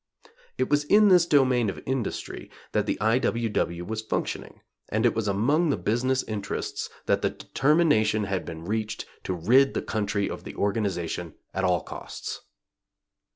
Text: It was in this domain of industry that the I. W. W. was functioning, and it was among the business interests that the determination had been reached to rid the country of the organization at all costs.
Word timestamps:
It 0.57 0.67
was 0.67 0.83
in 0.85 1.09
this 1.09 1.27
domain 1.27 1.69
of 1.69 1.79
industry 1.85 2.49
that 2.71 2.87
the 2.87 2.99
I. 2.99 3.19
W. 3.19 3.47
W. 3.49 3.85
was 3.85 4.01
functioning, 4.01 4.61
and 4.89 5.05
it 5.05 5.13
was 5.13 5.27
among 5.27 5.69
the 5.69 5.77
business 5.77 6.23
interests 6.23 6.89
that 7.05 7.21
the 7.21 7.29
determination 7.29 8.23
had 8.23 8.43
been 8.43 8.65
reached 8.65 9.05
to 9.25 9.35
rid 9.35 9.75
the 9.75 9.83
country 9.83 10.27
of 10.27 10.43
the 10.43 10.55
organization 10.55 11.35
at 11.53 11.63
all 11.63 11.81
costs. 11.83 12.41